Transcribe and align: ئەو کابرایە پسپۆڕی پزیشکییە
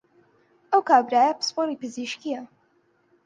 ئەو 0.71 0.81
کابرایە 0.89 1.37
پسپۆڕی 1.39 1.79
پزیشکییە 1.81 2.41